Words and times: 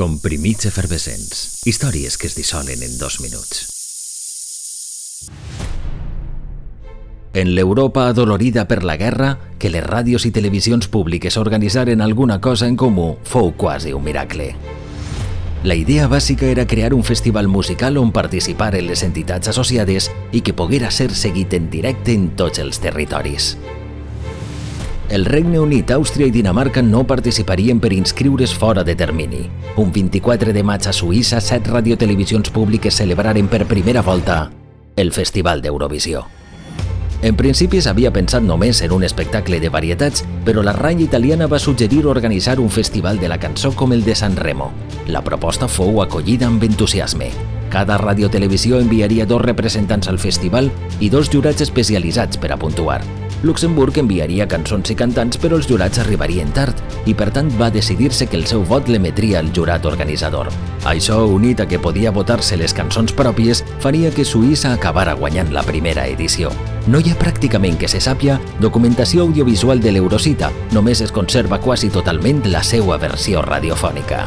Comprimits 0.00 0.64
efervescents. 0.64 1.60
Històries 1.68 2.14
que 2.16 2.24
es 2.30 2.32
dissolen 2.32 2.80
en 2.80 2.94
dos 2.96 3.18
minuts. 3.20 3.66
En 7.34 7.50
l'Europa 7.54 8.06
adolorida 8.08 8.64
per 8.66 8.78
la 8.82 8.96
guerra, 8.96 9.34
que 9.60 9.68
les 9.68 9.84
ràdios 9.84 10.24
i 10.24 10.30
televisions 10.32 10.88
públiques 10.88 11.36
organitzaren 11.36 12.00
alguna 12.00 12.38
cosa 12.40 12.64
en 12.64 12.78
comú 12.80 13.18
fou 13.28 13.52
quasi 13.60 13.92
un 13.92 14.06
miracle. 14.06 14.54
La 15.68 15.76
idea 15.76 16.08
bàsica 16.08 16.48
era 16.48 16.64
crear 16.64 16.94
un 16.96 17.04
festival 17.04 17.52
musical 17.52 18.00
on 18.00 18.08
participaren 18.10 18.88
les 18.88 19.02
entitats 19.04 19.52
associades 19.52 20.08
i 20.32 20.40
que 20.40 20.56
poguera 20.56 20.88
ser 20.90 21.10
seguit 21.12 21.52
en 21.52 21.68
directe 21.68 22.16
en 22.16 22.30
tots 22.40 22.64
els 22.64 22.80
territoris. 22.80 23.52
El 25.10 25.24
Regne 25.24 25.58
Unit, 25.58 25.90
Àustria 25.90 26.28
i 26.28 26.30
Dinamarca 26.30 26.84
no 26.86 27.02
participarien 27.02 27.80
per 27.82 27.90
inscriure's 27.92 28.52
fora 28.54 28.84
de 28.86 28.94
termini. 28.94 29.40
Un 29.74 29.90
24 29.90 30.52
de 30.54 30.62
maig 30.62 30.86
a 30.86 30.92
Suïssa, 30.94 31.40
set 31.42 31.66
radiotelevisions 31.66 32.52
públiques 32.54 32.94
celebraren 32.94 33.48
per 33.50 33.66
primera 33.66 34.06
volta 34.06 34.52
el 34.94 35.10
Festival 35.10 35.62
d'Eurovisió. 35.62 36.26
En 37.22 37.34
principi 37.36 37.80
s'havia 37.82 38.12
pensat 38.14 38.44
només 38.46 38.80
en 38.86 38.92
un 38.94 39.02
espectacle 39.02 39.58
de 39.60 39.68
varietats, 39.68 40.22
però 40.44 40.62
la 40.62 40.76
ranya 40.76 41.04
italiana 41.04 41.48
va 41.50 41.58
suggerir 41.58 42.04
organitzar 42.06 42.60
un 42.60 42.70
festival 42.70 43.18
de 43.18 43.28
la 43.28 43.38
cançó 43.38 43.72
com 43.74 43.92
el 43.92 44.04
de 44.04 44.14
San 44.14 44.36
Remo. 44.36 44.70
La 45.08 45.24
proposta 45.26 45.66
fou 45.68 46.02
acollida 46.04 46.46
amb 46.46 46.62
entusiasme. 46.62 47.32
Cada 47.70 47.98
radiotelevisió 47.98 48.78
enviaria 48.78 49.26
dos 49.26 49.42
representants 49.42 50.08
al 50.08 50.18
festival 50.18 50.70
i 51.00 51.10
dos 51.10 51.30
jurats 51.30 51.66
especialitzats 51.66 52.38
per 52.38 52.52
a 52.52 52.58
puntuar. 52.58 53.02
Luxemburg 53.42 53.96
enviaria 53.96 54.44
cançons 54.48 54.90
i 54.92 54.96
cantants, 54.96 55.38
però 55.40 55.56
els 55.56 55.68
jurats 55.68 56.00
arribarien 56.02 56.50
tard 56.52 56.76
i, 57.08 57.14
per 57.16 57.30
tant, 57.32 57.48
va 57.56 57.70
decidir-se 57.72 58.28
que 58.28 58.36
el 58.36 58.44
seu 58.46 58.64
vot 58.68 58.88
l'emetria 58.92 59.40
el 59.40 59.48
jurat 59.56 59.86
organitzador. 59.88 60.50
Això, 60.84 61.22
unit 61.32 61.60
a 61.64 61.66
que 61.68 61.80
podia 61.80 62.12
votar-se 62.12 62.58
les 62.60 62.76
cançons 62.76 63.14
pròpies, 63.16 63.64
faria 63.80 64.12
que 64.12 64.28
Suïssa 64.28 64.74
acabara 64.76 65.16
guanyant 65.16 65.54
la 65.56 65.64
primera 65.64 66.06
edició. 66.06 66.52
No 66.86 67.00
hi 67.00 67.12
ha 67.12 67.18
pràcticament 67.18 67.80
que 67.80 67.88
se 67.88 68.00
sàpia 68.00 68.38
documentació 68.60 69.24
audiovisual 69.24 69.80
de 69.80 69.96
l'Eurocita, 69.96 70.52
només 70.76 71.00
es 71.00 71.12
conserva 71.12 71.60
quasi 71.60 71.88
totalment 71.88 72.44
la 72.52 72.64
seva 72.64 73.00
versió 73.00 73.44
radiofònica. 73.46 74.26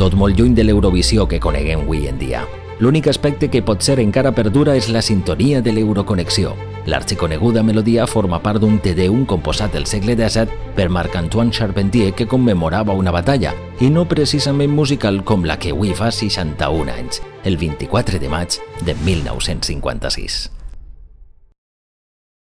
Tot 0.00 0.16
molt 0.16 0.36
lluny 0.36 0.56
de 0.56 0.68
l'Eurovisió 0.68 1.28
que 1.28 1.40
coneguem 1.40 1.86
avui 1.86 2.08
en 2.08 2.20
dia. 2.20 2.44
L'únic 2.80 3.08
aspecte 3.08 3.50
que 3.50 3.62
pot 3.62 3.82
ser 3.82 4.00
encara 4.00 4.32
perdura 4.32 4.76
és 4.76 4.88
la 4.88 5.02
sintonia 5.02 5.60
de 5.62 5.72
l'Euroconnexió, 5.72 6.56
L'arxiconeguda 6.86 7.62
melodia 7.62 8.06
forma 8.10 8.40
part 8.42 8.60
d'un 8.62 8.80
Tedeum 8.82 9.22
composat 9.26 9.76
el 9.78 9.86
segle 9.86 10.16
XVII 10.18 10.72
per 10.74 10.88
Marc-Antoine 10.90 11.54
Charpentier 11.54 12.10
que 12.18 12.26
commemorava 12.26 12.96
una 12.98 13.14
batalla, 13.14 13.54
i 13.80 13.90
no 13.90 14.06
precisament 14.08 14.74
musical 14.74 15.22
com 15.24 15.46
la 15.46 15.58
que 15.58 15.70
avui 15.76 15.94
fa 15.94 16.10
61 16.10 16.90
anys, 16.96 17.22
el 17.44 17.60
24 17.60 18.18
de 18.18 18.32
maig 18.32 18.58
de 18.82 18.98
1956. 19.04 20.61